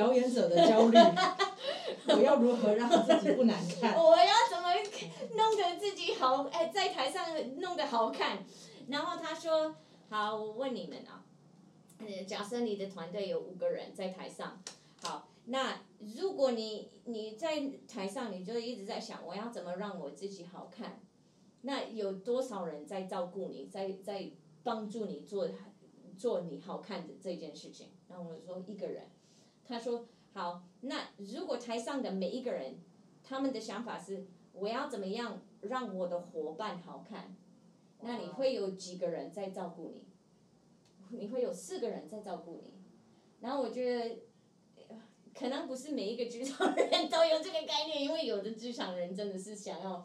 [0.00, 0.96] 表演者的焦虑，
[2.08, 3.94] 我要如何让自己不难看？
[4.02, 4.72] 我要怎么
[5.36, 6.44] 弄得自己好？
[6.50, 7.26] 哎，在台上
[7.58, 8.38] 弄得好看。
[8.88, 9.76] 然后他说
[10.08, 11.22] ：“好，我问你们啊，
[11.98, 14.62] 呃，假设你的团队有五个人在台上，
[15.02, 15.82] 好，那
[16.16, 20.98] 如果你你在台上，你就一直在想，我要怎么让我自己好看？
[21.60, 24.30] 那有多少人在照顾你，在在
[24.62, 25.46] 帮助你做
[26.16, 27.88] 做你好看的这件事情？
[28.08, 29.10] 然后我说一个人，
[29.70, 32.78] 他说好，那如果台上的每一个人，
[33.22, 37.36] 他们的想法是我要怎么样让我的伙伴好看？
[38.00, 39.94] 那你会有几个人在照顾
[41.10, 41.18] 你？
[41.18, 42.72] 你会有四个人在照顾你。
[43.40, 44.96] 然后我觉得，
[45.34, 49.98] 可能不是每一个职场人都有这个概念，因为有的职场人真的是想要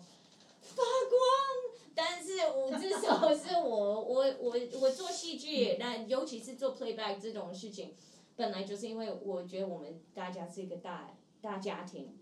[0.61, 1.95] 发光。
[1.95, 7.95] 但是我 至少是我我我我做戏剧，那尤其是做 playback 这种事情，
[8.35, 11.09] 本来就是因为我觉得我们大家是一个大
[11.41, 12.19] 大家庭。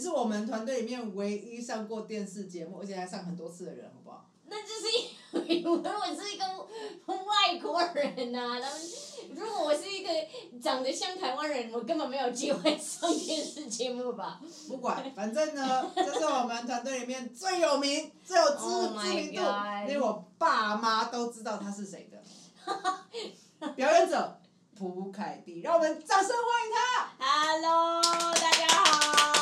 [0.00, 4.24] 你是我们团队里面唯一上过电视节目，而且还上很多次的人，好不好？
[4.46, 4.90] 那就是
[5.46, 6.42] 因为我是一个
[7.06, 8.80] 外国人呐、他们
[9.34, 10.08] 如果我是一个
[10.58, 14.40] 长得像台湾人，我根本没有机会上电视节目吧。
[14.68, 19.42] 不管，反正呢，这是我们团队里面最有名、 最有知 Oh 知名度
[19.86, 23.70] 连我爸妈都知道他是谁的。
[23.76, 24.40] 表演者
[24.78, 27.10] 蒲凯蒂，让我们掌声欢迎他。
[27.18, 28.00] Hello，
[28.32, 29.39] 大家好，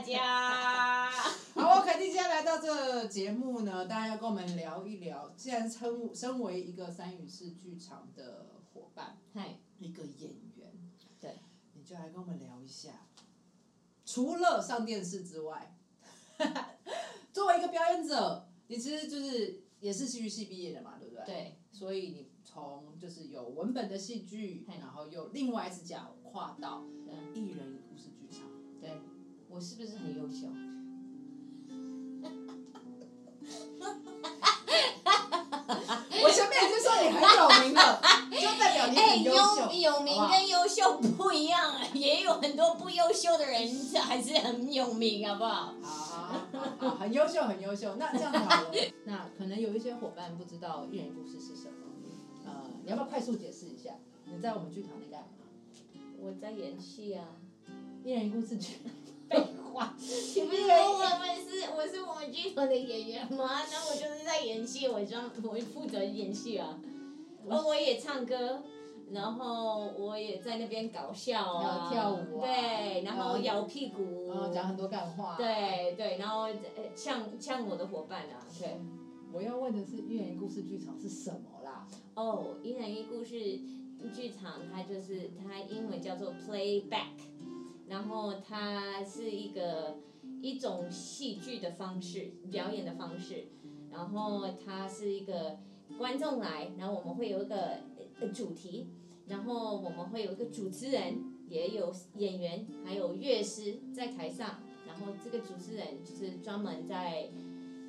[0.00, 1.10] 家。
[1.54, 5.28] 好，我肯定今天来到这个节目呢，大家要跟我们聊一聊。
[5.36, 10.72] 既然称身为一个三语式剧场的伙伴，嗨，一个演员，
[11.20, 11.40] 对，
[11.74, 13.06] 你就来跟我们聊一下，
[14.06, 15.76] 除了上电视之外，
[17.32, 21.24] 作为一个表演者，你其实就是也是戏剧系毕业的嘛，对不对？。
[21.26, 26.84] 对，所以你从就是有文本的戏剧，嘿然后又另外一只脚跨到
[27.34, 28.48] 艺人与故事剧场。
[28.80, 28.90] 对，
[29.52, 30.46] 我是不是很优秀？
[36.22, 38.00] 我前面已经说你很有名了，
[38.30, 39.70] 就代表你哎，很优秀。
[39.72, 43.68] 有有名跟优秀不一样，啊，也有很多不优秀的人
[44.02, 45.74] 还是很有名，好不好？
[45.82, 46.44] 好
[46.78, 47.96] 好很优秀，很优秀。
[47.96, 48.70] 那这样子好了，
[49.04, 51.74] 那可能有一些伙伴不知道艺人故事是什么，
[52.46, 52.52] 呃，
[52.84, 53.90] 你要不要快速解释一下？
[54.26, 55.28] 你在我们剧团里干嘛？
[56.20, 57.24] 我在演戏啊。
[58.02, 58.76] 艺人故事剧，
[59.30, 59.38] 废
[59.72, 63.62] 话，你不是说我们是我是我们剧团的演员吗？
[63.70, 66.78] 那我就是在演戏，我专我负责演戏啊。
[67.46, 68.62] 哦，我也唱歌，
[69.12, 75.36] 然后我也在那边搞笑啊，跳舞啊对，然后然后摇屁股，然后讲很多干话。。
[75.36, 78.78] 对对，然后呃呛呛我的伙伴啊，对。
[79.32, 81.86] 我要问的是一人故事剧场是什么啦？
[82.14, 83.38] 哦，一人一故事
[84.12, 87.14] 剧场，它就是它英文叫做 playback，
[87.90, 89.98] 然后它是一个
[90.40, 93.48] 一种戏剧的方式，表演的方式，
[93.90, 95.58] 然后它是一个
[95.98, 97.80] 观众来，然后我们会有一个
[98.20, 98.86] 呃主题，
[99.26, 107.28] 然后我们会有一个主持人，也有演员，还有乐师在台上，然后这个主持人就是专门在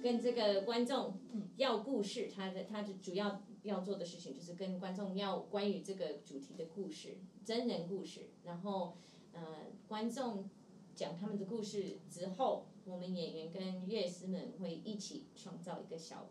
[0.01, 1.13] 跟这个观众
[1.57, 8.97] 要故事，他的他的主要要做的事情就是跟观众要关于这个主题的故事，真人故事，然后
[9.33, 9.41] 呃
[9.87, 10.49] 观众
[10.95, 16.29] 讲他们的故事之后，我们演员跟乐师们会一起创造一个小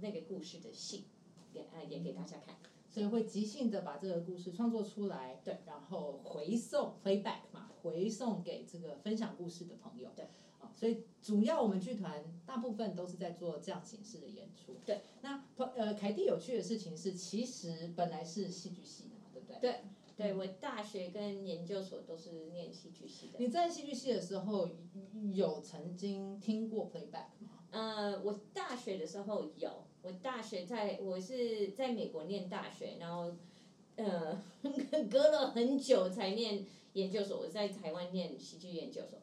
[0.00, 1.04] 那个故事的戏，
[1.52, 2.56] 给呃演给大家看。
[2.90, 10.24] 所以会即兴的把这个故事创作出来，对，然后回送 playback 嘛，回送给这个分享故事的朋友，对，
[10.58, 15.02] 啊，所以主要我们剧团大部分都是在做这样形式的演出，对。
[15.20, 15.44] 那
[15.76, 19.58] 呃，凯蒂有趣的事情是，其实本来是戏剧系的嘛，对不对？
[19.60, 19.80] 对，
[20.18, 23.38] 对我大学跟研究所都是念戏剧系的。
[23.38, 24.68] 你在戏剧系的时候
[25.32, 27.50] 有曾经听过 playback 吗？
[27.70, 33.32] 呃，我大学的时候有，我大学在我是在美国念大学，然后
[33.94, 34.42] 呃
[35.08, 37.38] 隔了很久才念研究所。
[37.38, 39.20] 我在台湾念戏剧研究所。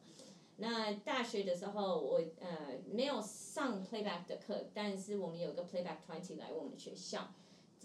[0.58, 7.34] 那大学的时候，我呃没有上 playback 的课，但是我们有个 playback 团体来我们学校，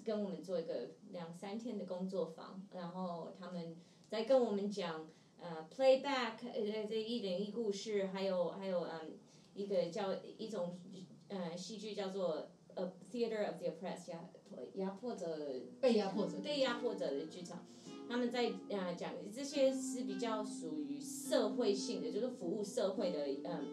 [0.04, 3.76] 跟我们做一个两三天的工作坊，然后他们
[4.08, 5.08] 在跟我们讲
[5.40, 9.14] 呃 playback 呃这一人一故事，还有还有嗯
[9.54, 10.80] 一个叫一种
[11.28, 12.50] 呃戏剧叫做。
[12.74, 14.30] 呃，theater of the oppressed，压
[14.76, 15.38] 压迫者
[15.82, 17.66] 被压迫者被压迫者的剧场，
[18.08, 23.68] 他们在呃讲这些是比较属于社会性的，就是服务社会的嗯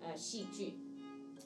[0.00, 0.78] 呃戏剧，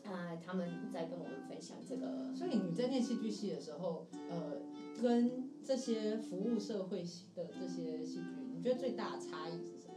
[0.05, 2.35] 啊，他们在跟我们分享这个。
[2.35, 4.59] 所以你在念戏剧系的时候，呃，
[5.01, 7.03] 跟这些服务社会
[7.35, 9.95] 的这些戏剧，你觉得最大的差异是什么？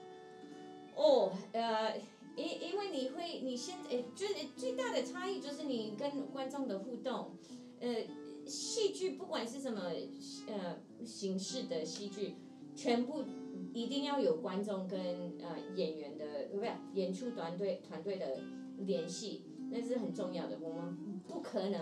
[0.96, 1.94] 哦，呃。
[2.38, 7.32] 因因为你会，你现在就是最大的差异就是你跟观众的互动，
[7.80, 8.06] 呃，
[8.46, 9.82] 戏剧不管是什么
[10.48, 12.36] 呃形式的戏剧，
[12.76, 13.24] 全部
[13.74, 15.00] 一定要有观众跟
[15.42, 18.40] 呃演员的不是演出团队团队的
[18.78, 20.58] 联系，那是很重要的。
[20.62, 21.82] 我们不可能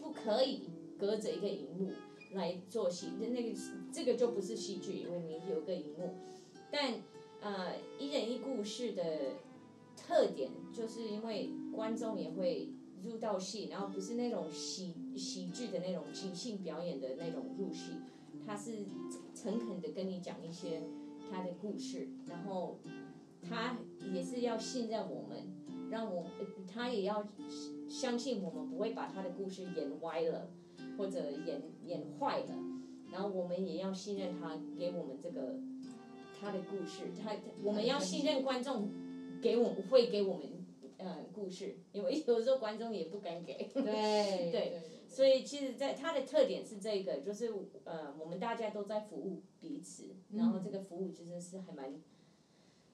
[0.00, 1.90] 不可以隔着一个荧幕
[2.32, 3.58] 来做戏，那那个
[3.92, 6.14] 这个就不是戏剧，因为你有个荧幕，
[6.70, 6.94] 但
[7.40, 9.02] 呃一人一故事的。
[9.96, 12.68] 特点就是因为观众也会
[13.04, 17.92] 入到戏，然后不是那种喜喜剧的那种即兴表演的那种入戏，
[18.44, 18.84] 他是
[19.32, 20.82] 诚恳的跟你讲一些
[21.30, 22.80] 他的故事，然后
[23.40, 23.78] 他
[24.12, 25.46] 也是要信任我们，
[25.90, 26.26] 让我
[26.72, 27.26] 他也要
[27.88, 30.50] 相信我们不会把他的故事演歪了
[30.98, 32.54] 或者演演坏了，
[33.12, 35.58] 然后我们也要信任他给我们这个
[36.38, 38.90] 他的故事，他我们要信任观众。
[39.42, 40.46] 给我会给我们
[40.96, 43.68] 呃故事，因为有时候观众也不敢给。
[43.74, 47.52] 对对，所以其实，在它的特点是这个，就是
[47.84, 51.94] 呃，我们大家都在服务彼此，然后这个服务其实是还蛮，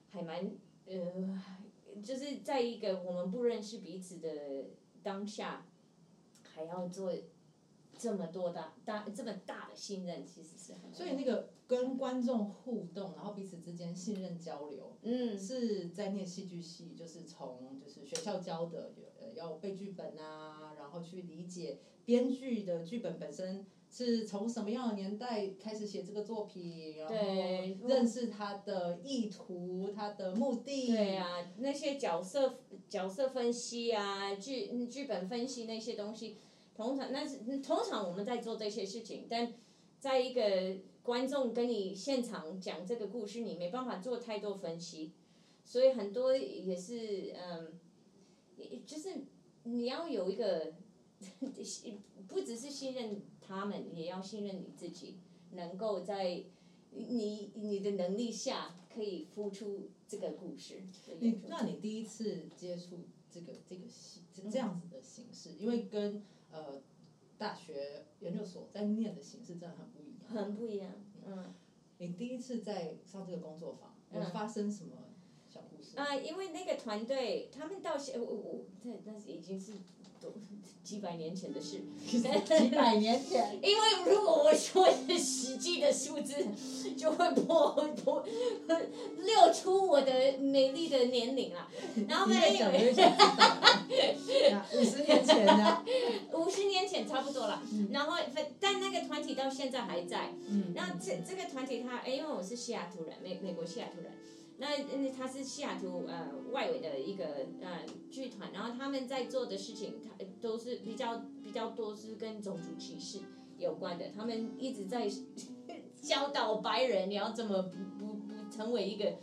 [0.09, 0.51] 还蛮
[0.85, 1.41] 呃，
[2.03, 4.71] 就是在一个我们不认识彼此的
[5.03, 5.65] 当下，
[6.43, 7.13] 还要做。
[7.99, 10.91] 这么多的大这么大的信任，其实是很。
[10.91, 27.15] 所以那个跟观众互动，然后彼此之间信任交流，嗯，是在念戏剧系，就是从就是学校教的，呃，要背剧本啊，然后去理解编剧的剧本本身是从什么样的年代开始写这个作品，然后
[27.87, 30.87] 认识他的意图、他的目的。
[30.87, 36.37] 对啊，那些角色角色分析啊，剧剧本分析那些东西。
[36.73, 39.53] 通常那是通常我们在做这些事情，但
[39.99, 40.41] 在一个
[41.03, 45.11] 观众跟你现场讲这个故事，你没办法做太多分析，
[45.65, 47.73] 所以很多也是嗯，
[48.85, 49.25] 就是
[49.63, 50.73] 你要有一个，
[52.27, 53.21] 不只是信任
[53.51, 55.17] 他们，也要信任你自己，
[55.51, 56.43] 能够在
[56.91, 60.81] 你你的能力下可以付出这个故事。
[61.19, 62.99] 你那你第一次接触
[63.29, 66.81] 这个这个形这样子的形式，因为跟呃，
[67.37, 70.27] 大学研究所在念的形式真的很不一样。
[70.29, 70.91] 很不一样，
[71.25, 71.53] 嗯。
[71.97, 74.93] 你第一次在上这个工作坊，有发生什么
[75.47, 75.97] 小故事？
[75.97, 79.73] 啊，因为那个团队，他们到现我我这那是已经是。
[80.83, 83.59] 几百年前的事，几百年前。
[83.61, 86.35] 因为如果我说是实际的数字，
[86.97, 87.71] 就会破
[88.03, 88.25] 破
[89.19, 91.67] 六出我的美丽的年龄了。
[92.09, 92.35] 然后呢？
[94.73, 95.83] 五十年前的。
[96.33, 97.61] 五十年前差不多了。
[97.91, 98.17] 然后，
[98.59, 100.33] 但那个团体到现在还在。
[100.47, 100.73] 嗯。
[100.75, 104.11] 然后这这个团体，他哎，因为我是西雅图人，美美国西雅图人。
[104.61, 107.25] 那那，他是西雅图呃外围的一个
[107.59, 113.21] 呃剧团，然后他们在做的事情，他都是比较比较多是跟种族歧视
[113.57, 114.09] 有关的。
[114.15, 115.09] 他们一直在
[115.99, 119.15] 教导白人你要怎么不不不成为一个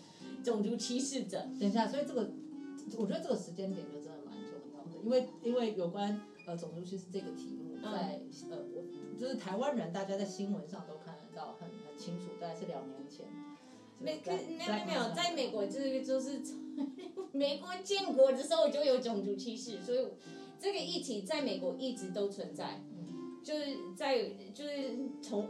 [0.42, 1.38] 种族歧视者。
[1.60, 2.28] 等一下，所以这个
[2.96, 8.82] 我觉得这个时间点就真的蛮重要的，因为因为有关呃种族歧视这个题目，在呃我
[9.16, 13.24] 就是台湾人，大家在新闻上都看得到很很清楚，大概是两年前。
[14.00, 16.40] 没，可没有没有，在美国这个就是
[17.32, 20.06] 美国建国的时候就有种族歧视，所以
[20.60, 22.82] 这个议题在美国一直都存在，
[23.42, 23.64] 就是
[23.96, 24.22] 在
[24.54, 25.48] 就是从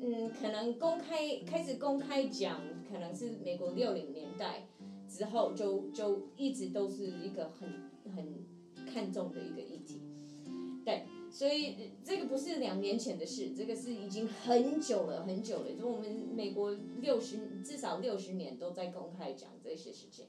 [0.00, 4.66] 嗯可能公开开始公开讲，可能是美国六零年代
[5.08, 8.44] 之后就就一直都是一个很很
[8.86, 9.97] 看重的一个议题，对。
[11.38, 15.72] 所以这个不是两年前的事，这个是已经很久了，很久了。
[15.72, 20.26] 就我们美国六十至少六十年都在公开讲这些事情。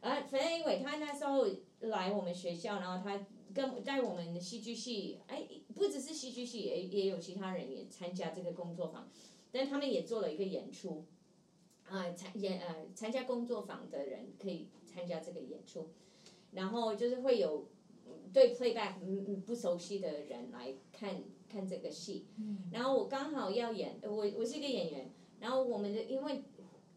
[0.00, 1.44] 啊，反正因为他那时候
[1.80, 9.08] 来我们学校，然后他跟在我们戏剧系，哎，不只是戏剧系，也也有其他人也参加这个工作坊，
[9.50, 11.04] 但他们也做了一个演出，
[11.88, 15.88] 啊、参演呃参加工作坊的人可以参加这个演出，
[16.52, 17.66] 然后就是会有
[18.32, 22.26] 对 playback 嗯嗯不熟悉的人来看看这个戏，
[22.72, 26.42] 然后我刚好要演，呃我我是一个演员，然后我们的因为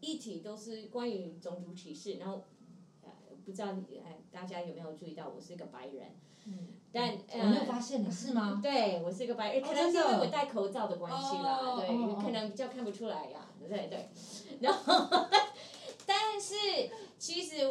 [0.00, 2.44] 议题都是关于种族歧视，然后
[3.02, 3.10] 呃
[3.44, 6.14] 不知道你哎大家有没有注意到我是一个白人，
[6.46, 6.68] 嗯。
[6.94, 8.60] 但我没有呃发现你是吗？
[8.62, 11.86] 对我是一个白人，哦可能是因为我戴口罩的关系啦，对，
[12.22, 14.10] 可能比较看不出来呀，对对，
[14.60, 15.08] 然后
[16.04, 16.54] 但是
[17.18, 17.66] 其实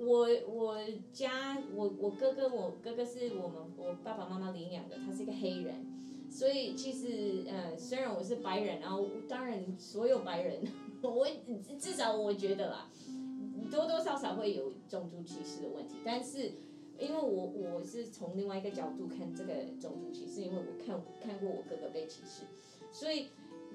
[0.00, 0.78] 我我。
[1.12, 5.84] 家我我哥哥我哥哥是我们我爸爸妈妈领养的，他是一个黑人，
[6.30, 10.62] 所以其实呃虽然我是白人，然后当然所有白人，
[11.02, 11.26] 我
[11.78, 12.88] 至少我觉得啦，
[13.70, 16.52] 多多少少会有种族歧视的问题，但是
[16.98, 22.44] 因为我我是从另外一个角度看这个种族歧视，因为我看看过我哥哥被歧视，
[22.92, 23.26] 所以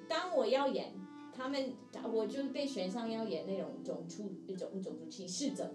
[0.08, 0.94] 当我要演
[1.34, 1.74] 他们，
[2.12, 5.70] 我就是被选上要演那种种族种种族歧视者。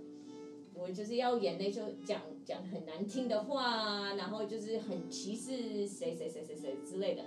[0.80, 7.22] 我就是要演那就讲讲很难听的话，然后就是很歧视谁谁谁谁谁之类的。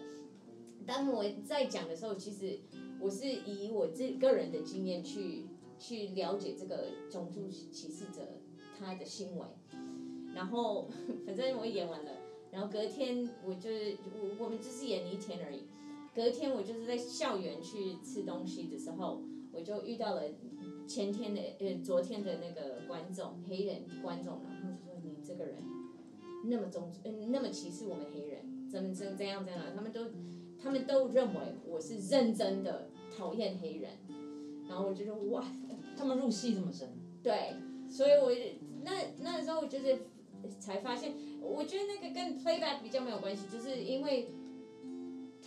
[0.85, 2.59] 当我在讲的时候，其实
[2.99, 5.45] 我是以我这个人的经验去
[5.77, 8.41] 去了解这个种族歧视者
[8.77, 9.45] 他的行为，
[10.33, 10.89] 然后
[11.25, 12.11] 反正我演完了，
[12.51, 15.67] 然后隔天我就是我我们只是演一天而已，
[16.13, 19.21] 隔天我就是在校园去吃东西的时候，
[19.53, 20.23] 我就遇到了
[20.87, 25.55] 前天的呃昨天的那个观众黑人观众，然后他们就说你这个人
[26.45, 30.05] 那么种嗯那么歧视我们黑人，怎么怎怎样怎样，他们都
[30.61, 33.91] 他们都认为我是认真的讨厌黑人，
[34.67, 35.45] 然后我就说哇
[35.97, 36.89] 他们入戏这么深，
[37.23, 37.55] 对，
[37.89, 38.31] 所以我
[38.83, 39.97] 那那时候就是
[40.59, 44.29] 才发现，我觉得那个跟 playback 比较没有关系，就是因为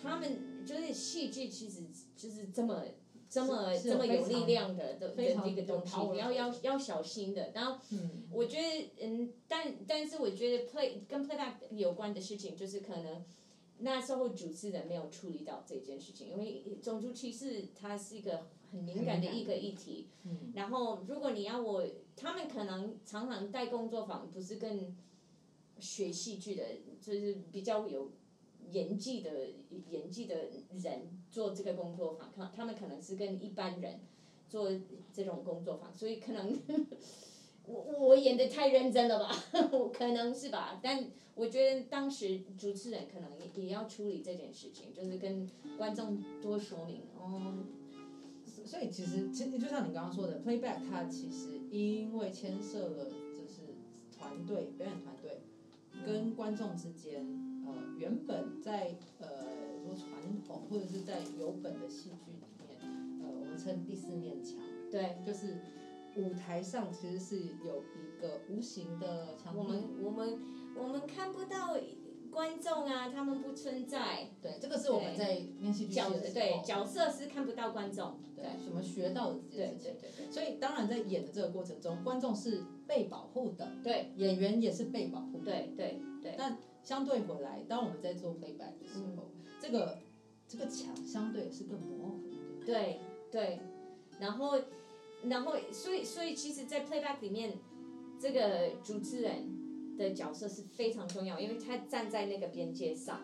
[0.01, 1.83] 他们就是戏剧其实
[2.17, 2.83] 就是这么。
[3.29, 7.51] 这么这么有力量的的非常有的一个东西，power 要要要小心的。
[7.55, 13.25] 然后嗯，我觉得，嗯，但但是我觉得 play 跟 playback 有关的事情，就是可能
[13.79, 20.07] 那时候主持人没有处理到这件事情，因为种族歧视它是一个很敏感的一个议题。
[20.25, 21.85] 嗯然后，如果你要我，
[22.17, 24.97] 他们可能常常带工作坊，不是跟
[25.79, 26.65] 学戏剧的，
[27.01, 28.11] 就是比较有
[28.71, 29.31] 演技的
[29.91, 30.49] 演技的
[30.83, 34.01] 人做这个工作坊，他他们可能是跟一般人
[34.49, 34.71] 做
[35.13, 36.59] 这种工作坊，所以可能
[37.67, 39.31] 我我演的太认真了吧，
[39.93, 41.05] 可能是吧，但
[41.35, 47.55] 我觉得当时主持人可能也也要处理这件事情，就是跟观众多说明哦，
[48.65, 53.75] 所以其实其实就像你刚刚说的，playback 它其实因为牵涉了就是
[54.17, 55.16] 团队表演团
[56.07, 57.27] 跟观众之间，
[57.67, 59.27] 呃，原本在呃
[59.85, 62.79] 说传统或者是在有本的戏剧里面，
[63.21, 64.57] 呃，我们称第四面墙，
[64.89, 65.19] 对。
[65.27, 65.59] 就是
[66.17, 69.55] 舞台上其实是有一个无形的墙。
[69.57, 70.39] 我们我们
[70.77, 71.77] 我们看不到
[72.31, 74.29] 观众啊，他们不存在。
[74.41, 78.21] 对，这个是我们在练戏剧的时候对角色是看不到观众。
[78.37, 80.11] 对什么学到的这件对事情对。
[80.11, 85.45] 对对所以当然在演的这个过程中，观众是被保护的，对演员也是被保护的。
[85.45, 86.37] 对对对
[86.83, 89.99] 相对回来，当我们在做 playback 的时候，嗯这个
[90.47, 92.67] 这个墙相对是更模糊的。
[92.67, 93.01] 对
[93.31, 93.59] 对，
[94.21, 94.61] 然后
[95.25, 97.55] 然后所以所以其实，在 playback 里面，
[98.21, 103.21] 这个主持人的角色是非常重要，因为他站在那个边界上。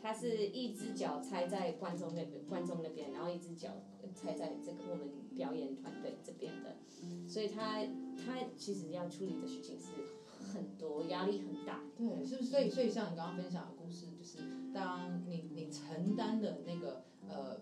[0.00, 3.68] 他是一只脚踩在观众那边，观众那边，然后一只脚
[4.14, 6.76] 踩在这个我们表演团队这边的，
[7.28, 7.84] 所以他
[8.16, 9.86] 他其实要处理的事情是
[10.38, 11.82] 很多，压力很大。
[11.96, 12.50] 对，是不是？
[12.50, 14.38] 所以所以像你刚刚分享的故事，就是
[14.74, 17.60] 当你你承担的那个呃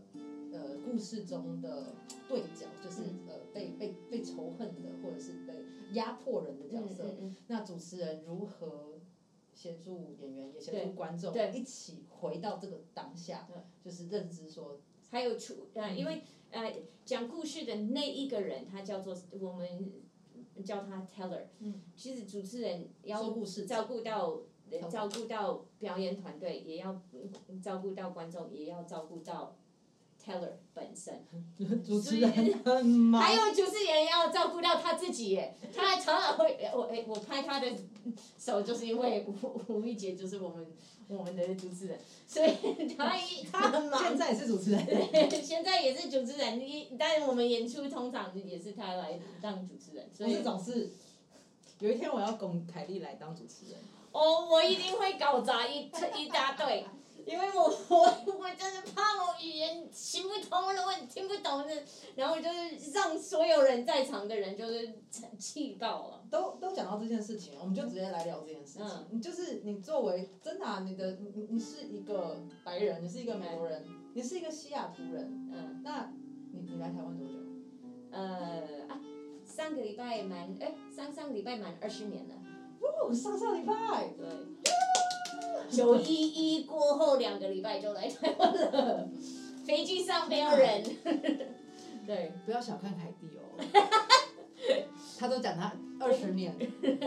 [0.53, 1.95] 呃故事中的
[2.29, 3.29] 对角，就是、嗯。
[3.29, 9.01] 呃被被被仇恨的或者是被压迫人的角色，嗯嗯那主持人如何
[9.55, 11.51] 协助演员，也协助观众对。
[11.55, 13.49] 一起回到这个当下，
[13.83, 14.79] 就是认知说，
[15.17, 16.75] 还有出呃，因为呃
[17.07, 19.67] 讲故事的那一个人，他叫做我们
[20.63, 25.25] 叫他 teller，嗯，其实主持人要说故事照顾到呃照顾。
[25.25, 27.01] 到表演团队，也要
[27.49, 29.57] 嗯照顾到观众，也要照顾到
[30.23, 31.25] teller 本身。
[31.83, 32.31] 主持人
[32.63, 37.67] 很忙，还有主持人要照顾到他自己耶，他还常常会我哎我拍他的
[38.39, 39.35] 手，就是因为吴
[39.73, 40.67] 吴玉洁就是我们
[41.09, 42.51] 我们的主持人，所以
[42.97, 44.03] 他一他很忙。
[44.03, 50.91] 现在也是主持人，对，现在也是主持人，一但我们演出通常也是他来当主持人，所以是总是
[51.79, 53.81] 有一天我要拱凯莉来当主持人。
[54.13, 56.85] 哦，我一定会搞砸一一大堆，
[57.27, 58.03] 因为我我
[58.39, 61.83] 我真的怕我语言行不通了，我听不懂的，
[62.15, 65.01] 然后就是让所有人在场的人就是
[65.37, 66.23] 气爆了。
[66.31, 68.87] 都都讲到这件事情，我们就直接来聊这件事情。
[68.87, 76.13] 嗯你就是你作为真的、啊，你的你你你是一个白人，你是一个美国人，你是一个西雅图人，嗯，那
[76.53, 77.35] 你你来台湾多久？
[78.13, 79.01] 呃啊，
[79.45, 82.35] 上个礼拜满哎，上上个礼拜满二十年了，
[82.81, 84.09] 哦，上上礼拜。
[84.17, 84.27] 对。
[85.71, 89.09] 九一一过后两个礼拜就来台湾了，
[89.67, 90.83] 飞机上没有人。
[92.07, 93.43] 对， 不要小看凯蒂哦，
[95.19, 96.55] 他都讲他二十年，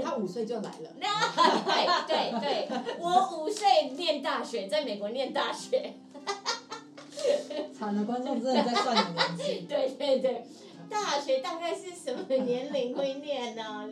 [0.03, 0.93] 他五岁就来了。
[0.99, 5.93] 那对对对，我五岁念大学，在美国念大学。
[7.77, 9.65] 惨了，观众真的在算你年纪。
[9.67, 10.45] 对对对，
[10.89, 13.87] 大学大概是什么年龄会念呢、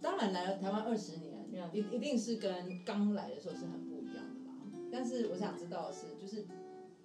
[0.00, 4.54] 当然来了台湾二十年嗯，一一定是跟刚来的时候是很不一样的啦。
[4.92, 6.46] 但是我想知道的是，就是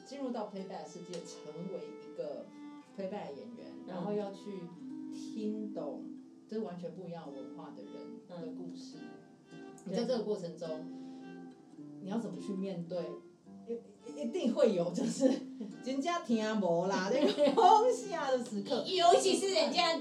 [0.05, 2.46] 进入到 playback 世界，成为一个
[2.98, 4.62] playback 演员，然后要去
[5.13, 6.03] 听懂
[6.48, 7.93] 这是完全不一样文化的人
[8.27, 8.98] 的故事。
[9.86, 10.67] 你在这个过程中，
[12.01, 13.00] 你要怎么去面对？
[13.67, 15.31] 一一定会有，就是
[15.86, 18.84] 人家听无啦，那个 空下的时刻。
[18.86, 19.98] 尤其是人家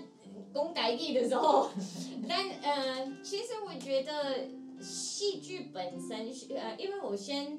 [0.52, 1.70] 公台语的时候。
[2.28, 4.48] 但呃，其实我觉得
[4.80, 7.58] 戏剧本身是呃，因为我先，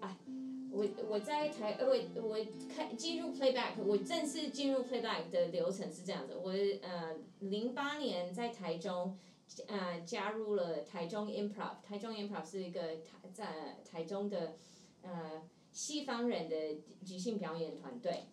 [0.00, 0.16] 哎，
[0.70, 2.36] 我我在台呃我我
[2.74, 6.50] 开进入 playback，我正式进入 playback 的流程是这样子，我
[6.82, 9.16] 呃零八年在台中。
[9.66, 14.54] 呃，加入了台中 improv，台中 improv 是一个台在台中的
[15.02, 15.42] 呃
[15.72, 16.56] 西方人的
[17.04, 18.28] 即兴表演团队，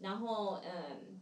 [0.00, 1.20] 然后嗯，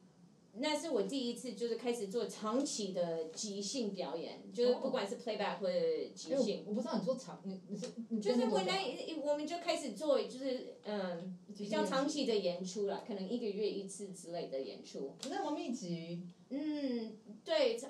[0.55, 5.79] 那是我第一次就是开始做长期的即兴表演，就是不管是 playback 或者
[6.15, 15.15] 即哎兴，我我不知道你说长，你你是你就是我今年多久那我们就开始做就是嗯比较长期的演出了，可能一个月一次之类的演出。
[15.31, 17.87] 那么密集，嗯，对，这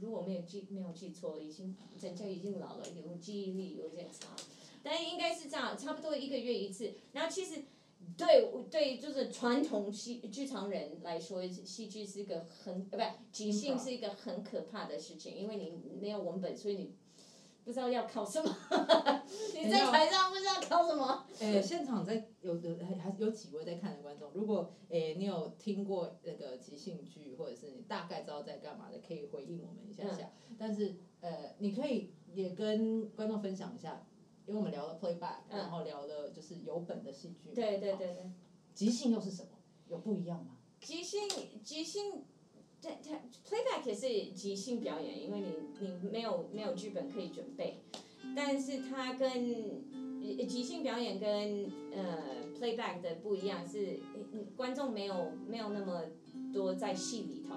[0.00, 4.28] 如果没有记没有记错，已经人家已经老了，有记忆力有点差，
[4.82, 6.94] 但应该是这样，差不多一个月一次。
[7.12, 7.62] 然后其实
[8.16, 16.94] 对对，就是传统戏剧场人来说，戏剧是一个很呃不即兴是一个很可怕的事情，因为你没有文本，所以你
[17.64, 18.56] 不知道要考什么，
[19.54, 21.26] 你在台上不知道考什么。
[21.40, 30.30] 诶、现场在有有还还有几位在看的观众，如果诶、你有听过那个即兴剧，或者是你大概知道在干嘛的，可以回应我们一下下。
[30.58, 34.06] 但是呃，你可以也跟观众分享一下，
[34.46, 37.50] 因为我们聊了 playback，、嗯然后聊了就是有本的戏剧。
[37.54, 37.94] 对对。
[37.94, 38.30] 对对。
[38.74, 39.48] 即兴又是什么？
[39.88, 40.56] 有不一样吗？
[40.80, 41.20] 即兴
[41.62, 42.24] 即兴，
[42.82, 47.78] 它它 playback 也是即兴表演，因为你你没有没有剧本可以准备，
[48.34, 56.02] 但是它跟呃即兴表演跟呃 playback 的不一样，是呃观众没有没有那么
[56.52, 57.54] 多在戏里头，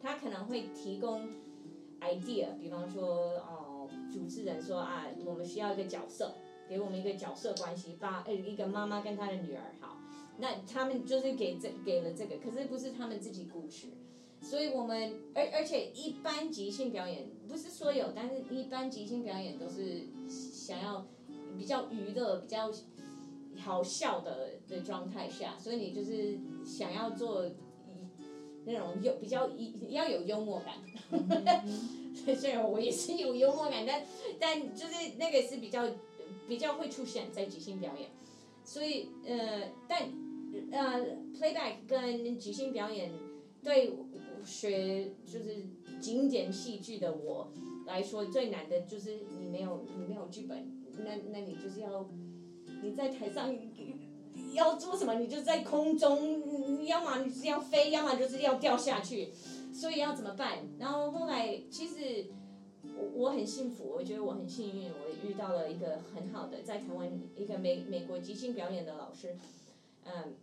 [0.00, 1.28] 他可能会提供
[2.00, 3.65] idea，比方说哦，
[4.16, 6.34] 主持人说啊，我们需要一个角色，
[6.66, 9.98] 给我们一个角色关系，把呃一个妈妈跟她的女儿好。
[10.38, 13.88] 那他们就是给这给了这个，可是不是他们自己故事，
[14.40, 21.06] 所以我们而而且一般即兴表演不是所有，但是一般即兴表演都是想要
[21.58, 22.70] 比较娱乐、比较
[23.58, 27.50] 好笑的的状态下，所以你就是想要做
[28.66, 29.48] 那种有比较
[29.88, 30.74] 要有幽默感。
[32.36, 34.02] 虽然我也是有幽默感，但
[34.38, 35.88] 但就是那个是比较
[36.48, 38.08] 比较会出现在即兴表演，
[38.64, 40.10] 所以呃，但
[40.72, 41.06] 呃
[41.38, 43.12] ，playback 跟即兴表演
[43.62, 43.92] 对
[44.44, 45.66] 学就是
[46.00, 47.52] 经典戏剧的我
[47.86, 50.66] 来说最难的就是你没有你没有剧本，
[51.04, 52.08] 那那你就是要
[52.82, 53.54] 你在台上
[54.56, 59.32] 要做什么，你就在空中，要么你是要飞，要么就是要掉下去，
[59.72, 60.66] 所以要怎么办？
[60.78, 62.26] 然后后来其实。
[62.96, 69.36] 我我很幸福，我觉得我很幸运，我遇到了一个很好的在台湾一个美 美国即兴表演的老师，
[70.04, 70.36] 嗯，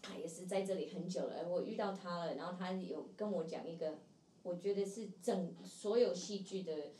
[0.00, 3.98] 他也是在这里很久了，我遇到他了，然后他有跟我讲一个，
[4.44, 6.92] 我觉得是整所有戏剧的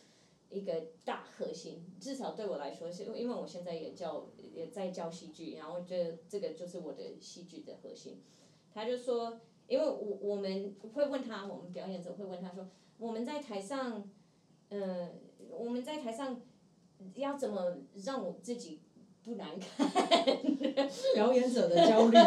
[0.51, 4.27] 一个大核心，至少对我来说是，因为我现在也教
[4.59, 8.23] 也在教戏剧，然后这这个就是我的戏剧的核心，
[8.75, 12.69] 他就说，因为我我们会问他，我们表演者会问他说，
[12.99, 14.09] 我们在台上。
[14.71, 15.19] 嗯，
[15.49, 16.43] 我们在台上
[17.15, 18.83] 要怎么让我自己
[19.25, 19.91] 不难看？
[21.15, 22.19] 表演者的焦虑，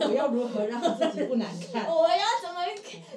[0.00, 1.88] 我要如何让自己不难看？
[1.88, 2.60] 我要怎么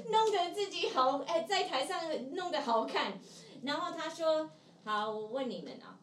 [0.09, 1.99] 弄得自己好，哎，在台上
[2.33, 3.19] 弄得好看。
[3.63, 4.49] 然后他说
[4.85, 5.99] ：“好，我问你们啊，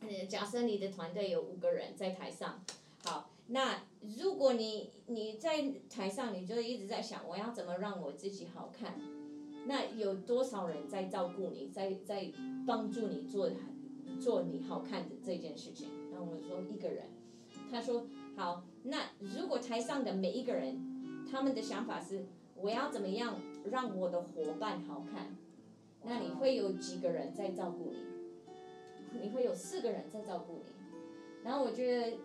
[0.00, 2.64] 呃，假设你的团队有五个人在台上，
[3.04, 3.82] 好，那
[4.18, 8.98] 如果你你在台上，你就一直在想，我要怎么让我自己好看？
[9.66, 12.32] 那有多少人在照顾你，在在
[12.66, 13.50] 帮助你做
[14.18, 15.88] 做你好看的这件事情？
[16.10, 17.04] 然后我说一个人，
[17.70, 22.24] 他说好，那如果台上的每一个人，他们的想法是
[22.56, 23.38] 我要怎么样
[23.70, 25.36] 让我的伙伴好看？
[26.02, 28.19] 那你会有几个人在照顾你？
[29.20, 30.72] 你会有四个人在照顾你。
[31.42, 32.18] 然后我觉得，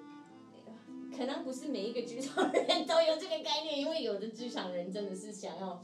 [1.16, 5.82] 可能不是每一个职场人都有这个概念，因为有的职场人真的是想要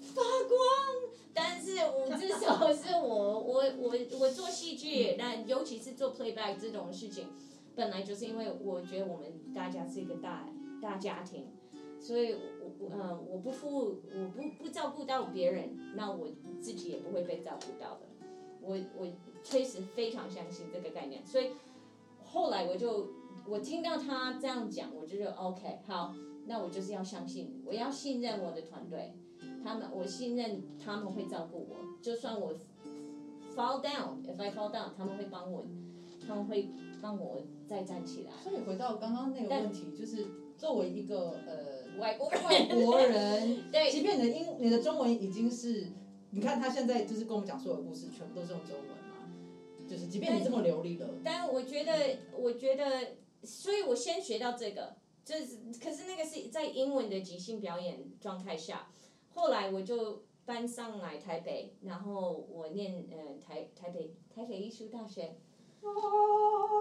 [0.00, 0.58] 发光。
[1.34, 7.28] 但是我至少是我，我我我做戏剧，那尤其是做 playback 这种事情，
[7.74, 10.48] 本来就是因为我觉得我们大家是一个大
[10.80, 11.46] 大家庭，
[12.00, 12.34] 所以。
[12.78, 16.28] 我嗯，我不负，我不不照顾到别人，那我
[16.60, 18.00] 自己也不会被照顾到的。
[18.60, 19.06] 我我
[19.42, 21.50] 确实非常相信这个概念，所以
[22.24, 23.08] 后来我就
[23.46, 26.14] 我听到他这样讲，我就说 OK，好，
[26.46, 29.14] 那我就是要相信，我要信任我的团队，
[29.64, 32.54] 他们我信任他们会照顾我，就算我
[33.54, 35.64] fall down，if I fall down，他们会帮我，
[36.26, 36.68] 他们会
[37.00, 38.32] 帮我再站起来。
[38.42, 40.26] 所以回到刚刚那个问题，就是
[40.56, 41.82] 作为一个呃。
[42.00, 45.88] 外国外国人， 对，即便你的英、你的中文已经是，
[46.30, 48.94] 你看他现在就是跟我们讲所有的故事，全部都是用中文嘛，
[49.92, 51.06] 就是即便你这么流利的。
[51.22, 58.88] 但我觉得，我觉得，所以我先学到这个，就是可是那个是在英文的即兴表演状态下，
[59.34, 65.36] 后来我就搬上来台北，然后我念呃台台北台北艺术大学。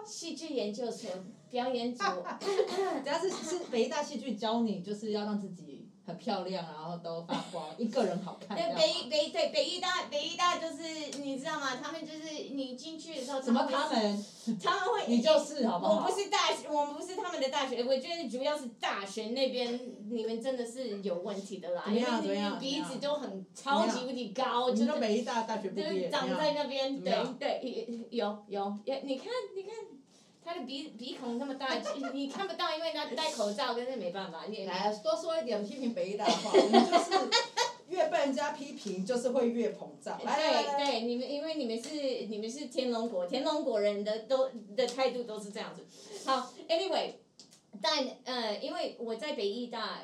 [0.06, 1.10] 戏剧研究所
[1.50, 2.04] 表演组
[3.04, 8.58] 主要是是北大戏剧教你，就是要让自己很漂亮，然后都发光，一个人好看。
[8.58, 10.84] 对北北对北医大北医大就是
[11.22, 11.78] 你知道吗？
[11.82, 14.26] 他们就是你进去的时候，什么他们？
[14.62, 15.96] 他们会 你就是好不好？
[15.96, 17.84] 我不是大学，我们不是他们的大学。
[17.84, 29.72] 我觉得主要是大学那边你们真的是有问题的啦，因为鼻子都很超级无敌高，就是北医大大学毕业，长在那边，对对有有有，你看你看。
[30.44, 31.78] 他的鼻鼻孔那么大，
[32.14, 34.46] 你看不到，因为他戴口罩，但是没办法。
[34.50, 37.30] 你来多说一点批评北医大的话，我们就是
[37.88, 40.18] 越被人家批评，就是会越膨胀。
[40.18, 40.26] 对
[40.78, 45.86] 对，你们因为你们是你们是天龙国，天龙国人的都的态度都是这样子。
[46.26, 47.14] 好，Anyway，
[47.80, 50.02] 但呃，因为我在北医大，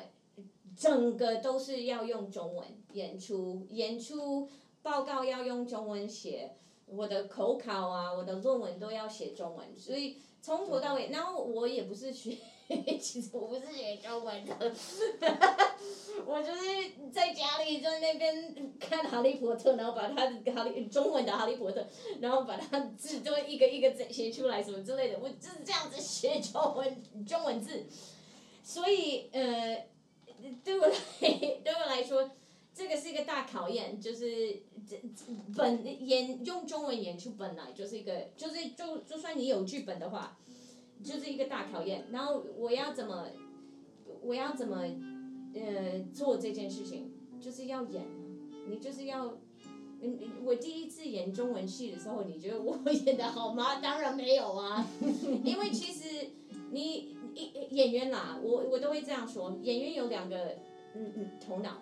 [0.76, 4.48] 整个都是要用中文演出，演出
[4.82, 6.54] 报告要用中文写，
[6.86, 10.18] 我的口考啊，我的论文都要写中文，所以。
[10.48, 12.34] 从头到尾，然后我也不是学，
[12.98, 14.54] 其实我不是学中文的，
[16.26, 16.62] 我就是
[17.12, 21.82] 在家里在那边看《哈利波特》，然后把他的哈利中文的《哈利波特》，
[22.22, 27.84] 然后把它字都一个一个写出来什么之类的，我就是这样子写中文中文字，
[28.64, 29.84] 所以呃，
[30.64, 30.94] 对我来
[31.62, 32.30] 对我来说，
[32.78, 35.00] 这个是一个大考验，就是这
[35.56, 40.38] 本演用中文演出本来就是一个，就是就就算你有剧本的话。
[41.00, 43.28] 就是一个大考验，然后我要怎么，
[44.20, 44.82] 我要怎么，
[45.54, 48.04] 呃，做这件事情，就是要演，
[48.68, 49.38] 你就是要，
[50.00, 53.76] 嗯，我第一次演中文戏的时候，你觉得我演的好吗？
[53.80, 54.84] 当然没有啊，
[55.44, 56.30] 因为其实
[56.72, 60.56] 你一演员啦，我我都会这样说，演员有两个，
[60.96, 61.80] 嗯嗯，头脑，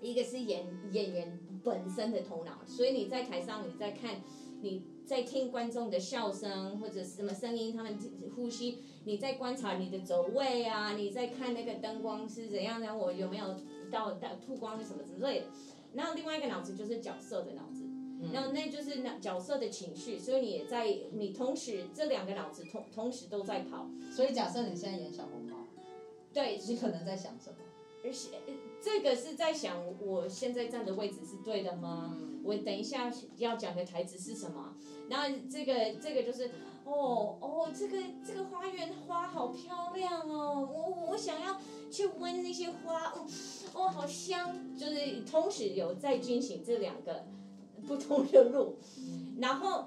[0.00, 4.22] 一个是演演员本身的头脑，所以你在台上你在看，
[4.60, 4.82] 你。
[5.04, 7.94] 在听观众的笑声或者什么声音，他们
[8.34, 15.46] 呼吸，你在观察你的走位啊，你在看那个灯光是怎样的，我有没有到到吐光什么之类的。
[15.92, 17.84] 然后另外一个脑子就是角色的脑子，
[18.32, 23.86] 然后那就是那角色的情绪，所以你也在你同时这两个脑子同同时都在跑。
[24.10, 25.66] 所以假设你现在演小红帽，
[26.32, 27.56] 对，你可能在想什么？
[28.02, 28.38] 而且
[28.84, 32.14] 这个是在想我现在站的位置是对的吗？
[32.42, 34.74] 我等一下要讲的台词是什么？
[35.08, 36.50] 然后这个这个就是，
[36.84, 41.58] 哦哦，这个这个花园花好漂亮哦，我我想要
[41.90, 43.14] 去闻那些花，
[43.72, 47.24] 哦好香，就是同时有在进行这两个
[47.86, 48.76] 不同的路。
[49.38, 49.86] 然后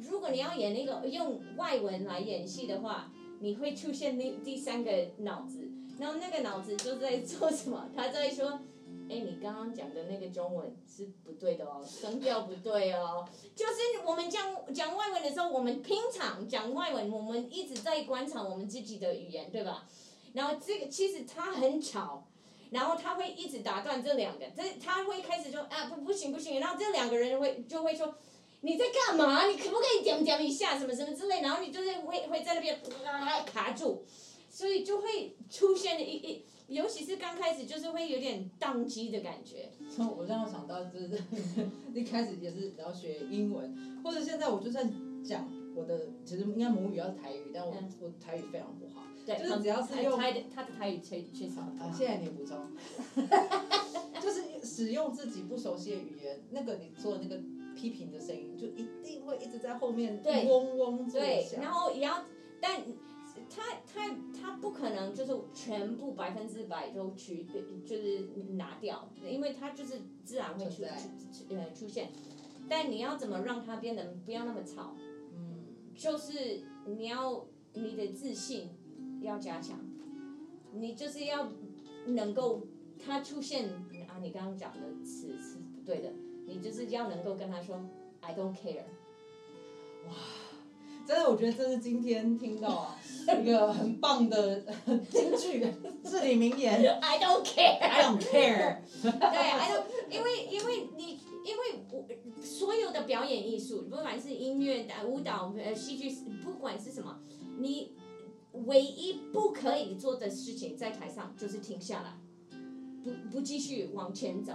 [0.00, 7.88] 如果你要演那个用外文来演戏的话，你会出现那第三个脑子，然后那个脑子就在做什么？
[7.94, 8.60] 他在说。
[9.08, 13.24] 哎，你刚刚讲的那个中文是不对的哦，声调不对哦。
[13.54, 13.72] 就是
[14.04, 19.86] 我们讲讲外文的时候，我们平常讲外文，我们一直在观察我们自己的语言，对吧？
[20.32, 22.26] 然后这个其实他很吵，
[22.70, 28.12] 然后他会一直打断这两个，这他会开始说啊不不行不行，然后这两个人会就会说
[28.62, 29.46] 你在干嘛？
[29.46, 34.04] 你可不可以点点一下什么什么之类，然后你就是会会在那边啊卡住，
[34.56, 39.70] 所以就会出现一一，尤其是刚开始就是会有点宕机的感觉。
[39.94, 41.10] 从我让我想到就是
[41.92, 44.90] 一开始也是要学英文，或者现在我就算
[45.22, 49.02] 讲我的，其实应该母语要台语，但我、嗯我台语非常不好。
[49.26, 52.56] 对，就是只要是用他的他的台语确确实很啊，好谢谢你补充。
[54.22, 57.38] 就是使用自己不熟悉的语言，那个你做的那个
[57.74, 61.60] 批评的声音，就一定会一直在后面嗡嗡作对，响。
[61.60, 62.24] 然后也要，
[62.58, 62.80] 但
[63.48, 67.46] 他他他不可能就是全部百分之百都取
[67.86, 72.10] 就是拿掉，因为他就是自然会出出呃出现，
[72.68, 74.94] 但你要怎么让它变得不要那么吵？
[75.34, 78.70] 嗯，就是你要你的自信
[79.22, 79.78] 要加强，
[80.72, 81.48] 你就是要
[82.06, 82.66] 能够
[82.98, 83.68] 他出现
[84.08, 86.12] 啊，你刚刚讲的词是不对的，
[86.46, 87.80] 你就是要能够跟他说
[88.20, 88.84] I don't care。
[91.06, 92.98] 真的，我觉得这是今天听到啊
[93.40, 94.60] 一个很棒的
[95.08, 95.66] 金句
[96.04, 96.98] 至理名言。
[97.00, 97.78] I don't care。
[97.78, 98.78] I don't care。
[99.02, 102.04] 对，I don't，因为因为你因为我
[102.42, 106.10] 所有的表演艺术，不管是音乐、的舞蹈、呃戏剧，
[106.44, 107.20] 不管是什么，
[107.58, 107.94] 你
[108.66, 112.18] 唯一不可以做的事情在台上就是停下来，
[113.04, 114.54] 不不继续往前走，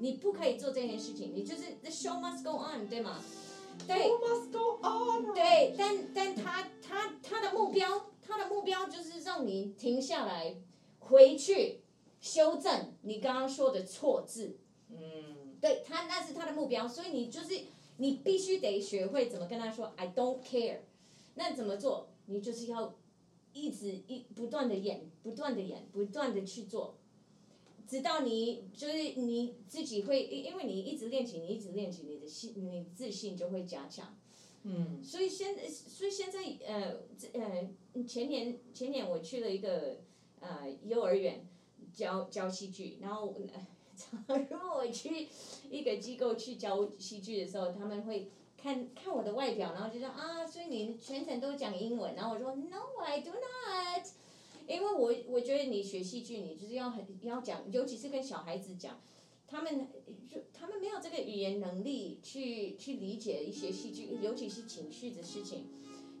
[0.00, 3.18] 你不可以做这件事情，你就是 the show must go on，对吗？
[3.86, 4.08] 对。
[4.08, 5.34] Must go on。
[5.34, 10.56] 对，但但他他他的目标，他的目标就是让你停下来，
[10.98, 11.82] 回去
[12.20, 14.58] 修正你刚刚说的错字。
[14.88, 17.58] 嗯，对他，那是他的目标，所以你就是
[17.96, 20.80] 你必须得学会怎么跟他说 I don't care。
[21.34, 22.08] 那怎么做？
[22.26, 22.94] 你就是要
[23.52, 26.98] 一直一不断的演，不断的演，不断的去做，
[27.92, 34.16] 直到你就是你自己会，因因为你一直练琴，你一直练琴，你的信，你自信就会加强。
[34.62, 37.68] 嗯，所以现在，所以现在，呃，这呃，
[38.04, 39.98] 前年前年我去了一个
[40.40, 41.46] 呃幼儿园
[41.92, 43.34] 教教戏剧，然后
[44.26, 45.28] 呃 如果我去
[45.68, 54.06] 一个机构去教戏剧的时候，他们会看看我的外表，然后就说啊，所以你全程都讲英文，然后我说 No, I do not，
[54.66, 59.00] 因为我我觉得你学戏剧，你就是要很要讲，尤其是跟小孩子讲。
[59.46, 59.86] 他们
[60.26, 65.66] 就他们没有这个语言能力去去理解一些戏剧，尤其是情绪的事情，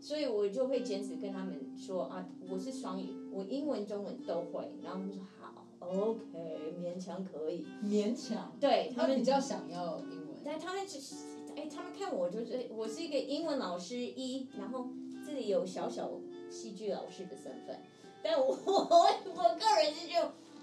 [0.02, 4.70] 所以我就会坚持跟他们说啊，我是双语，我英文、中文都会。
[4.82, 7.64] 然后他们说好，OK，勉强可以。
[7.82, 8.54] 勉强。
[8.60, 10.36] 对他们比较想要英文。
[10.44, 11.14] 但他们只是，
[11.56, 14.88] 哎，他们看我就是我是一个英文老师一，然后
[15.24, 17.80] 这里有小小戏剧老师的身份，
[18.22, 18.74] 但我我
[19.34, 20.14] 我个人是就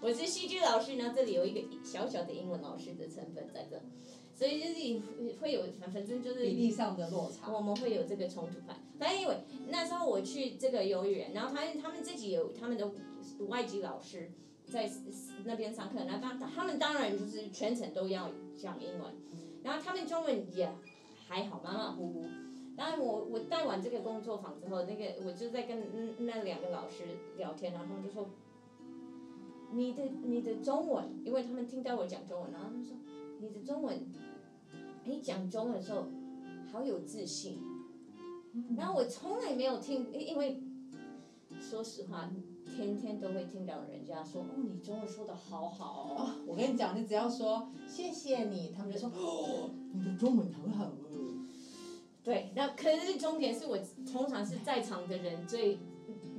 [0.02, 3.82] 我是戏剧老师，然后这里有一个小小的英文老师的成分在这，
[4.34, 7.52] 所以就是会有反反正就是比例上的落差。
[7.52, 8.78] 我们会有这个冲突派。
[8.98, 12.90] 反正因为那时候我去这个幼儿园，然后他们他们自己有他们的
[13.48, 14.32] 外籍老师
[14.72, 14.90] 在
[15.44, 19.14] 那边上课，然后当他们当然就是全程都要讲英文，
[19.64, 20.72] 然后他们中文也
[21.28, 22.26] 还好，马马虎虎。
[22.80, 27.04] 然后我我带完这个工作坊之后，那个我就在跟嗯那两个老师
[27.36, 28.30] 聊天，然后他们就说，
[29.74, 32.96] 你的你的中文，因为他们听到我讲中文，然后他们说
[33.42, 34.00] 你的中文，
[35.04, 36.06] 你讲中文的时候
[36.72, 37.62] 好有自信。
[38.78, 40.64] 然后我从来没有听，因因为
[41.60, 42.32] 说实话，
[42.66, 46.24] 天天都会听到人家说，哦，你中文说的好好哦。
[46.24, 51.09] 啊，我跟你讲，你只要说谢谢你，他们就说哦，你的中文很好哦。
[52.30, 55.80] 对，那可是重点是我通常是在场的人最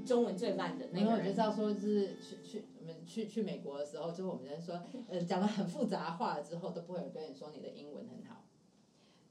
[0.07, 1.37] 中文最烂的那个然后我就知。
[1.37, 8.45] 道说，就是去去我们去去美国的时候，就是我们在说，呃，讲了很复杂话了之后，都不会有人跟你说你的英文很好。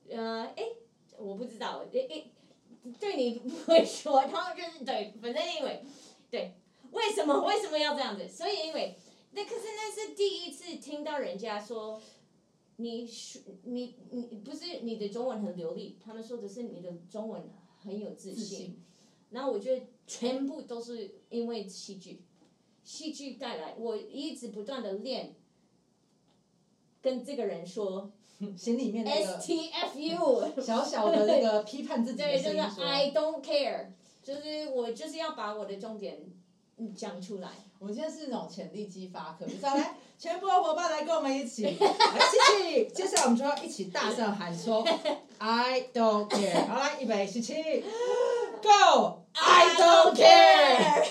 [0.10, 0.66] 呃，哎，
[1.18, 2.26] 我不知道，哎哎，
[3.00, 5.82] 对你不会说，他们就是对，反正因为
[6.30, 6.56] 对，
[6.92, 8.28] 为什么为什么要这样子？
[8.28, 8.98] 所以因为
[9.32, 12.02] 那可是那是第一次听到人家说。
[12.80, 17.44] 你说你你不是你的中文很流利，他们说的是你的中文
[17.78, 18.80] 很有自自信。
[19.32, 22.22] 然后我觉得全部都是因为戏剧，
[22.84, 25.36] 戏剧带来，我一直不断的练，
[27.02, 28.12] 跟这个人说。
[28.56, 32.86] 心里面那 S 个 T F U， 小小的那个批判自己的对，就是声音说。
[32.86, 33.88] I don't care，
[34.24, 36.34] 就是我就是要把我的重点嗯
[36.96, 37.50] 讲出来。
[37.80, 41.84] 我们今天是那种潜力激发课，就是要来 全部的伙伴来跟我们一起，来七
[42.64, 44.86] 七，接下来我们就要一起大声喊说
[45.38, 46.68] I don't care。
[46.68, 47.54] 好，来，预备，十七
[48.62, 51.06] ，Go！I don't care。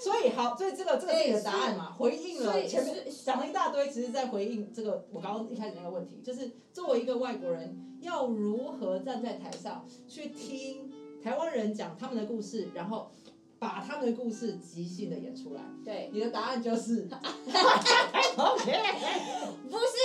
[0.00, 1.92] 所以好好，所以这个这个是你的答案嘛？
[1.92, 13.12] 回应了前面讲了一大堆，其实在回应这个我刚刚一开始那个问题，就是作为一个外国人，要如何站在台上去听台湾人讲他们的故事，然后
[13.62, 15.62] 把他们的故事即兴的演出来。
[15.84, 17.02] 对，你的答案就是
[19.70, 19.96] 不是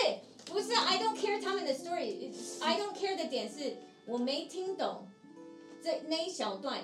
[0.46, 5.08] 不是，I don't care 他们的 story，I don't care 的点是我没听懂
[5.82, 6.82] 这那一小段，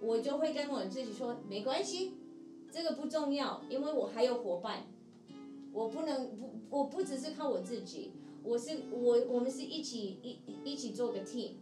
[0.00, 2.14] 我就会跟我自己说没关系，
[2.72, 4.88] 这个不重要，因为我还有伙伴，
[5.72, 8.10] 我不能不我不只是靠我自己，
[8.42, 11.52] 我是我我们是一起一一起做个 team，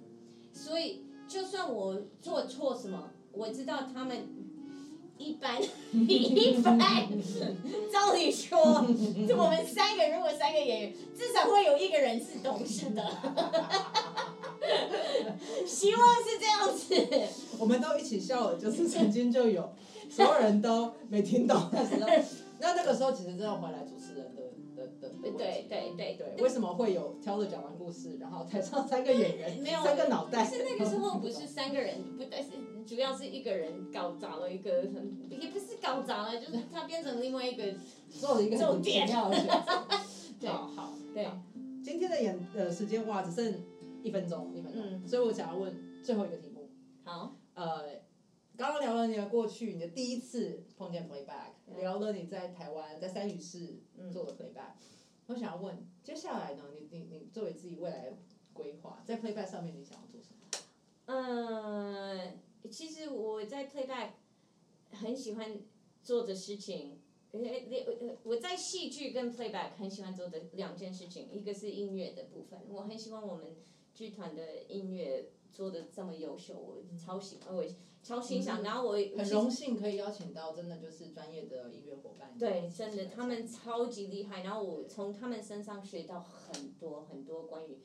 [0.54, 4.37] 所以就算我做错什么，我知道他们。
[5.18, 5.60] 一般
[5.92, 6.78] 一般，
[7.90, 13.02] 照理说，我们三个如果三个演员，至少会有一个人是懂事的。
[15.66, 16.94] 希望是这样子。
[17.58, 19.74] 我们都一起笑了，就是曾经就有
[20.08, 22.08] 所有人都没听懂的时候，
[22.60, 24.42] 那那个时候其实真的回来主持人的
[25.22, 30.44] 对对对对，为什么会有挑着讲完故事，然后台上三个演员，没有三个脑袋？
[30.44, 32.50] 是那个时候不是三个人，不但是
[32.86, 34.84] 主要是一个人搞砸了一个，
[35.30, 37.64] 也不是搞砸了，就是他变成另外一个。
[38.08, 39.86] 做了一个很奇妙的选择。
[40.40, 41.28] 对好好，对
[41.84, 43.54] 今天的演呃时间哇，只剩
[44.02, 46.70] 一分钟，一分钟，嗯所以我想要问最后一个题目。
[47.04, 47.82] 好，呃，
[48.58, 54.72] 刚刚聊了你的过去，你的第一次碰见 playback，对聊了你在台湾在三语市嗯做的 playback，、
[55.28, 58.16] 我想要问，接下来呢，你你你作为自己未来的
[58.52, 60.64] 规划，在 playback 上面你想要做什么？
[61.06, 62.36] 嗯，
[62.68, 64.08] 其实我在 playback
[64.90, 65.60] 很喜欢
[66.02, 66.98] 做的事情，
[67.30, 73.54] 呃呃我在戏剧跟 playback 很喜欢做的两件事情，一个是音乐的部分，我很喜欢我们
[73.94, 77.64] 剧团的音乐做的这么优秀，我超喜欢，我
[78.02, 82.36] 超欣赏，然后我很荣幸可以邀请到真的就是专业的音乐伙伴。
[82.38, 84.42] 对，真的，他们超级厉害。
[84.42, 87.78] 然后我从他们身上学到很多很多关于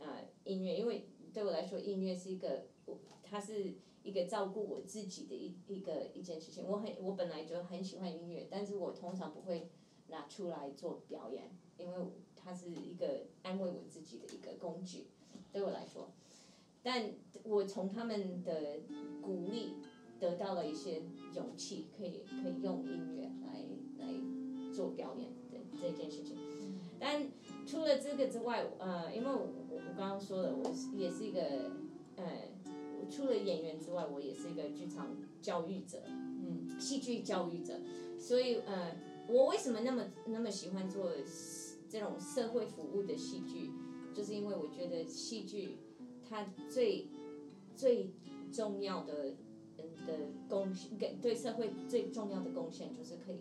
[0.00, 6.66] 呃音乐，因为对我来说，音乐是一个，我它是一个照顾我自己的一一个一件事情。
[6.66, 9.70] 我很我本来就很喜欢音乐，但是我通常不会
[10.08, 11.96] 拿出来做表演，因为
[12.34, 15.06] 它是一个安慰我自己的一个工具，
[15.52, 16.10] 对我来说。
[16.82, 17.12] 但
[17.44, 18.80] 我从他们的
[19.20, 19.74] 鼓励
[20.18, 21.02] 得到了一些
[21.34, 23.64] 勇气，可以可以用音乐来
[23.98, 26.36] 来做表演的这件事情。
[26.98, 27.26] 但
[27.66, 31.70] 除了这个之外，呃，因为我我我刚刚说了，我也是一个
[32.16, 32.48] 呃，
[32.98, 37.80] 我除了演员之外，我也是一个剧场教育者，嗯，戏剧教育者，
[38.18, 38.94] 所以呃，
[39.28, 41.10] 我为什么那么那么喜欢做
[41.88, 43.70] 这种社会服务的戏剧，
[44.14, 45.78] 就是因为我觉得戏剧
[46.30, 47.08] 它最
[47.74, 48.12] 最
[48.52, 49.34] 重要的
[49.78, 50.14] 嗯的
[50.48, 53.40] 贡献，给对社会最重要的贡献就是可以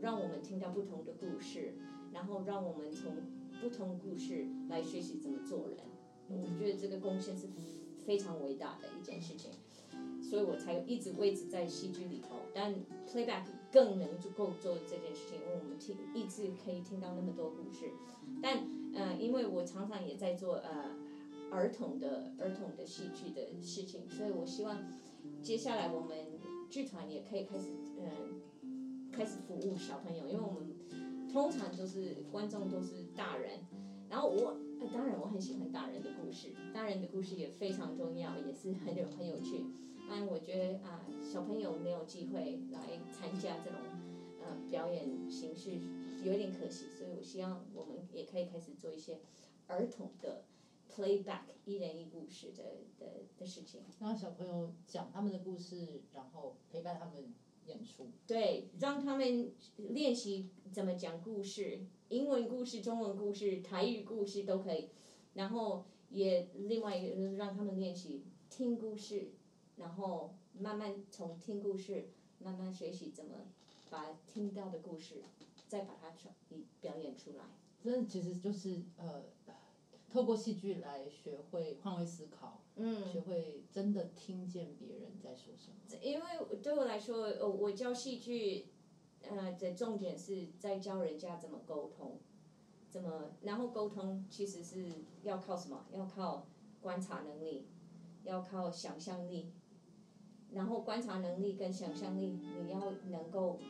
[0.00, 1.74] 让我们听到不同的故事，
[2.12, 3.16] 然后让我们从
[3.60, 5.78] 不同故事来学习怎么做人。
[6.28, 7.48] 我觉得这个贡献是
[8.04, 9.50] 非常伟大的一件事情，
[10.22, 12.36] 所以我才一直维持在戏剧里头。
[12.54, 12.74] 但
[13.10, 17.90] playback 更能足够做这件事情，因为我们听一直可以听到那么多故事。
[18.42, 18.58] 但
[18.94, 20.94] 呃，因为我常常也在做呃
[21.50, 24.78] 儿童的儿童的戏剧的事情，所以我希望
[25.42, 26.16] 接下来我们
[26.68, 27.68] 剧团也可以开始
[28.00, 28.40] 嗯、
[29.10, 33.60] 开始服务小朋友，因为我们通常都是观众都是大人，
[34.08, 39.64] 然后我、呃、当然我很喜欢大人的故事，大人的故事也非常重要，也是很有很有趣。
[40.08, 42.78] 但我觉得啊、小朋友没有机会来
[43.12, 43.78] 参加这种
[44.40, 45.72] 呃表演形式，
[46.24, 49.18] 有点可惜，所以我希望我们也可以开始做一些
[49.66, 50.44] 儿童的
[50.98, 53.82] playback 一人一故事的的的事情。
[54.00, 57.32] 让小朋友讲他们的故事，然后陪伴他们
[57.66, 58.08] 演出。
[58.26, 64.88] 对，让他们练习怎么讲故事，英文故事、中文故事、台语故事都可以。
[65.34, 69.30] 然后也另外一个让他们练习听故事，
[69.76, 72.08] 然后慢慢从听故事
[72.40, 73.46] 慢慢学习怎么
[73.88, 75.22] 把听到的故事
[75.68, 76.34] 再把它传
[76.80, 77.44] 表演出来。
[77.80, 79.22] 这其实就是呃，
[80.18, 83.06] 透过戏剧来学会换位思考，嗯。
[83.12, 85.76] 学会真的听见别人在说什么。
[86.02, 88.66] 因为对我来说，呃，我教戏剧，
[89.22, 92.18] 呃的重点是在教人家怎么沟通，
[92.90, 94.86] 怎么，然后沟通其实是
[95.22, 95.86] 要靠什么？
[95.92, 96.48] 要靠
[96.80, 97.68] 观察能力，
[98.24, 99.52] 要靠想象力，
[100.50, 103.60] 然后观察能力跟想象力，你要能够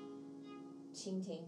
[0.94, 1.46] 倾听，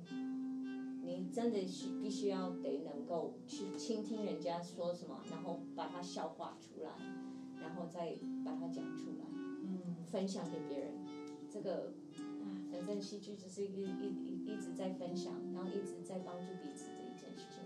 [1.03, 6.91] 你真的是必须要得能够去倾听人家说什么，然后把它消化出来，
[7.61, 9.25] 然后再把它讲出来。
[9.63, 10.93] 嗯，分享给别人，
[11.51, 17.63] 这个啊反正戏剧就是一一一一直在分享，然后一直在帮助彼此的一件事情，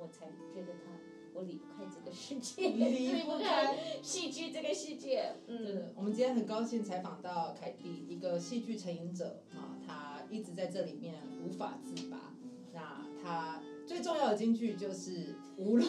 [0.00, 0.90] 我才觉得他
[1.34, 5.34] 我离不开这个世界，离不开戏剧这个世界。
[5.46, 11.14] 嗯，我们今天很高兴采访到凯蒂，一个戏剧成瘾者啊，他一直在这里面
[11.44, 12.33] 无法自拔。
[12.74, 15.88] 那他最重要的金句就是 无论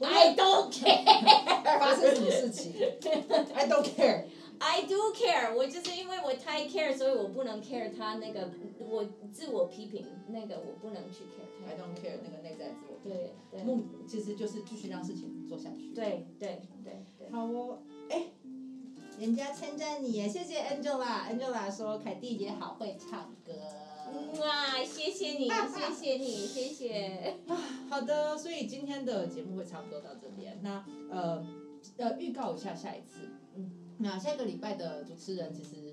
[0.00, 2.74] I don't care 发生什么事情
[3.54, 4.24] ，I don't care。
[4.58, 11.70] I do care，我就是因为我太 care，所以我不能 care 他那个我自我批评那个我不能去 care 他。
[11.70, 12.96] I don't care 那个内在自我。
[13.04, 15.92] 对对目其实就是继续让事情做下去。
[15.94, 17.30] 对对对对。
[17.30, 17.78] 好哦，
[18.08, 18.28] 哎，
[19.20, 21.28] 人家称赞你耶，谢谢 Angela。
[21.30, 23.52] Angela 说凯蒂也好会唱歌。
[24.40, 27.36] 哇，谢谢你，谢谢你，谢谢。
[27.88, 30.58] 好的，所以今天的节目会差不多到这边。
[30.62, 31.46] 那呃
[31.96, 33.30] 呃，预告一下下一次。
[33.54, 35.85] 嗯，那下一个礼拜的主持人其实。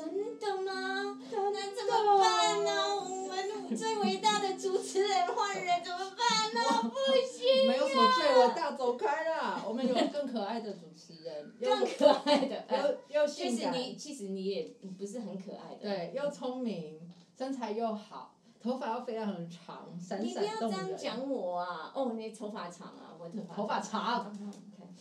[0.00, 1.18] 真的吗？
[1.30, 2.70] 那怎么办呢？
[3.04, 6.60] 我们最伟大的主持人换人怎么办呢？
[6.82, 6.96] 不
[7.28, 7.68] 行、啊。
[7.68, 9.62] 没有什么最伟大，走开啦！
[9.68, 12.64] 我们有更可爱的主持人， 更可爱的。
[13.10, 15.82] 又又其性感，实你其实你也不是很可爱的。
[15.82, 16.98] 对，又聪明，
[17.36, 20.96] 身材又好，头发又非常的长，闪闪动你不要这样。
[20.96, 21.92] 讲我啊！
[21.94, 24.34] 哦，你头发长啊，我头发头发长。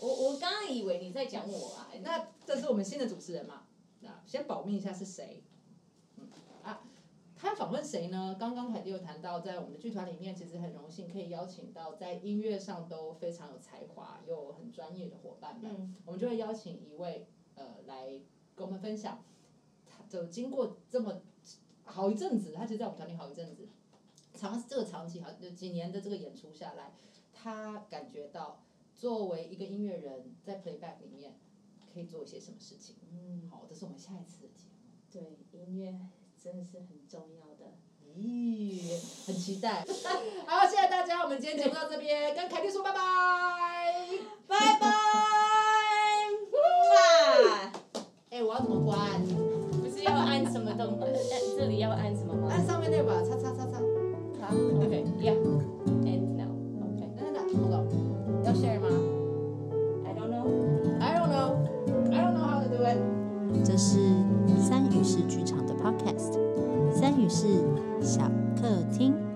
[0.02, 1.88] 我我刚刚以为你在讲我啊。
[2.02, 3.62] 那这是我们新的主持人嘛？
[4.02, 5.44] 那先保密一下是谁。
[6.18, 6.28] 嗯
[6.64, 6.82] 啊，
[7.36, 8.36] 他访问谁呢？
[8.40, 15.72] 刚刚凯蒂有谈到，在我们的剧团里面，其实很荣幸可以邀请到在音乐上都非常有才华又很专业的伙伴们。
[15.74, 18.20] 嗯我们就会邀请一位呃来
[18.56, 19.24] 跟我们分享，
[19.86, 21.22] 他就经过这么
[21.84, 23.68] 好一阵子，他其实在我们团里好一阵子，
[24.34, 26.94] 长这个长期好就几年的这个演出下来，
[27.34, 28.62] 他感觉到
[28.94, 31.40] 作为一个音乐人在 playback 里面
[32.00, 32.96] 可以做一些什么事情。
[33.12, 34.78] 嗯，好，这是我们下一次的节目。
[35.12, 36.00] 对，音乐
[36.42, 37.76] 真的是很重要的。
[38.16, 38.98] 咦，
[39.28, 39.86] 很期待。
[40.48, 43.00] 好，谢谢大家，我们今天节目到这边，跟凯蒂说拜拜。
[44.48, 44.88] 拜拜。
[46.56, 47.70] 哇！
[48.30, 49.22] 哎、我要怎么关？
[49.82, 51.02] 不是要按什么东？
[51.02, 51.12] 呃
[51.58, 52.48] 这里要按什么吗？
[52.50, 53.78] 按上面那把，叉叉叉叉。
[54.40, 57.12] 好，OK，Yeah，and now，OK。
[57.18, 57.84] 等等等，hold on，
[58.46, 58.88] 要 share 吗
[63.80, 63.98] 是
[64.62, 66.38] 三语室剧场的 Podcast，
[66.94, 67.48] 三语室
[68.02, 69.29] 小客厅。